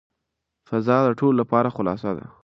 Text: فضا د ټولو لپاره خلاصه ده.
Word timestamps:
فضا 0.69 0.97
د 1.05 1.09
ټولو 1.19 1.37
لپاره 1.41 1.73
خلاصه 1.75 2.11
ده. 2.17 2.25